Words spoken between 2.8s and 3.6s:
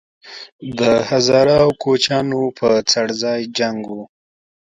څړځای